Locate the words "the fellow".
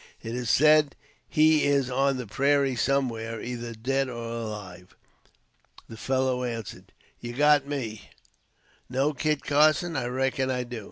5.87-6.43